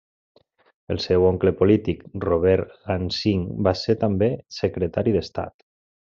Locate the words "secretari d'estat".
4.61-5.55